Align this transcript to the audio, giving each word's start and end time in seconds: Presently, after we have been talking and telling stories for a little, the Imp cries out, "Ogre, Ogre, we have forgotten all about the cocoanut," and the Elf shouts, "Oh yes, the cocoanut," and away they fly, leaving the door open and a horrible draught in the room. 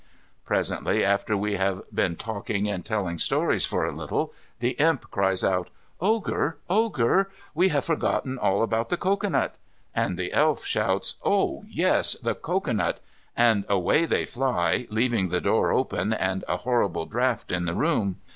Presently, 0.45 1.05
after 1.05 1.37
we 1.37 1.57
have 1.57 1.83
been 1.93 2.15
talking 2.15 2.67
and 2.67 2.83
telling 2.83 3.19
stories 3.19 3.67
for 3.67 3.85
a 3.85 3.91
little, 3.91 4.33
the 4.59 4.71
Imp 4.79 5.11
cries 5.11 5.43
out, 5.43 5.69
"Ogre, 5.99 6.57
Ogre, 6.71 7.29
we 7.53 7.67
have 7.67 7.85
forgotten 7.85 8.39
all 8.39 8.63
about 8.63 8.89
the 8.89 8.97
cocoanut," 8.97 9.53
and 9.93 10.17
the 10.17 10.33
Elf 10.33 10.65
shouts, 10.65 11.17
"Oh 11.23 11.65
yes, 11.69 12.13
the 12.15 12.33
cocoanut," 12.33 12.99
and 13.37 13.63
away 13.69 14.07
they 14.07 14.25
fly, 14.25 14.87
leaving 14.89 15.29
the 15.29 15.39
door 15.39 15.71
open 15.71 16.13
and 16.13 16.43
a 16.47 16.57
horrible 16.57 17.05
draught 17.05 17.51
in 17.51 17.65
the 17.65 17.75
room. 17.75 18.15